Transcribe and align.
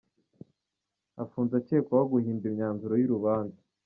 Afunze 1.23 1.53
acyekwaho 1.59 2.05
guhimba 2.13 2.45
imyanzuro 2.51 2.93
y’urubanza 2.97 3.59